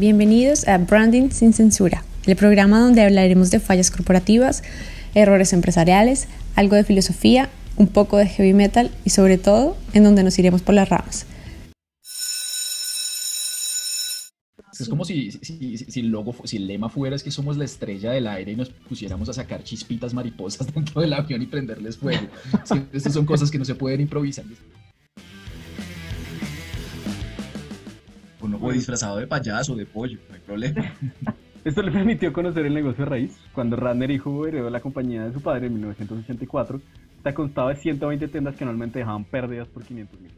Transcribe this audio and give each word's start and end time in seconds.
Bienvenidos 0.00 0.66
a 0.66 0.78
Branding 0.78 1.28
sin 1.28 1.52
Censura, 1.52 2.04
el 2.24 2.34
programa 2.34 2.80
donde 2.80 3.02
hablaremos 3.02 3.50
de 3.50 3.60
fallas 3.60 3.90
corporativas, 3.90 4.62
errores 5.14 5.52
empresariales, 5.52 6.26
algo 6.56 6.74
de 6.74 6.84
filosofía, 6.84 7.50
un 7.76 7.86
poco 7.86 8.16
de 8.16 8.26
heavy 8.26 8.54
metal 8.54 8.90
y 9.04 9.10
sobre 9.10 9.36
todo 9.36 9.76
en 9.92 10.04
donde 10.04 10.22
nos 10.22 10.38
iremos 10.38 10.62
por 10.62 10.74
las 10.74 10.88
ramas. 10.88 11.26
Es 14.80 14.88
como 14.88 15.04
si, 15.04 15.32
si, 15.32 16.00
logo, 16.00 16.34
si 16.44 16.56
el 16.56 16.66
lema 16.66 16.88
fuera 16.88 17.14
es 17.14 17.22
que 17.22 17.30
somos 17.30 17.58
la 17.58 17.66
estrella 17.66 18.12
del 18.12 18.26
aire 18.26 18.52
y 18.52 18.56
nos 18.56 18.70
pusiéramos 18.70 19.28
a 19.28 19.34
sacar 19.34 19.62
chispitas 19.64 20.14
mariposas 20.14 20.66
dentro 20.74 21.02
del 21.02 21.12
avión 21.12 21.42
y 21.42 21.46
prenderles 21.46 21.98
fuego. 21.98 22.26
estas 22.90 23.12
son 23.12 23.26
cosas 23.26 23.50
que 23.50 23.58
no 23.58 23.66
se 23.66 23.74
pueden 23.74 24.00
improvisar. 24.00 24.46
Uno 28.58 28.72
disfrazado 28.72 29.16
de 29.18 29.26
payaso, 29.26 29.74
de 29.74 29.86
pollo, 29.86 30.18
no 30.28 30.34
hay 30.34 30.40
problema. 30.40 30.92
Esto 31.64 31.82
le 31.82 31.90
permitió 31.90 32.32
conocer 32.32 32.64
el 32.64 32.72
negocio 32.72 33.04
de 33.04 33.10
raíz. 33.10 33.36
Cuando 33.52 33.76
Ranner 33.76 34.10
hijo 34.10 34.46
heredó 34.46 34.70
la 34.70 34.80
compañía 34.80 35.24
de 35.24 35.32
su 35.32 35.42
padre 35.42 35.66
en 35.66 35.74
1984, 35.74 36.80
está 37.18 37.34
constado 37.34 37.68
de 37.68 37.76
120 37.76 38.28
tiendas 38.28 38.56
que 38.56 38.64
anualmente 38.64 38.98
dejaban 38.98 39.24
pérdidas 39.24 39.68
por 39.68 39.84
500 39.84 40.20
mil 40.20 40.29